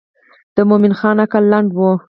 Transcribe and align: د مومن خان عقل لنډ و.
د 0.55 0.57
مومن 0.69 0.93
خان 0.99 1.17
عقل 1.25 1.43
لنډ 1.51 1.69
و. 1.77 1.79